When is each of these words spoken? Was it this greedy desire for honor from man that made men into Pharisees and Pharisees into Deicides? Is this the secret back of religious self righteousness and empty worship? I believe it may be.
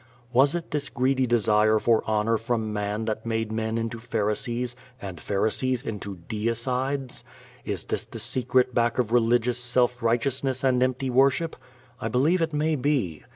Was 0.33 0.55
it 0.55 0.71
this 0.71 0.89
greedy 0.89 1.27
desire 1.27 1.77
for 1.77 2.01
honor 2.07 2.35
from 2.39 2.73
man 2.73 3.05
that 3.05 3.23
made 3.23 3.51
men 3.51 3.77
into 3.77 3.99
Pharisees 3.99 4.75
and 4.99 5.21
Pharisees 5.21 5.83
into 5.83 6.15
Deicides? 6.27 7.23
Is 7.65 7.83
this 7.83 8.05
the 8.07 8.17
secret 8.17 8.73
back 8.73 8.97
of 8.97 9.11
religious 9.11 9.59
self 9.59 10.01
righteousness 10.01 10.63
and 10.63 10.81
empty 10.81 11.11
worship? 11.11 11.55
I 11.99 12.07
believe 12.07 12.41
it 12.41 12.51
may 12.51 12.75
be. 12.75 13.25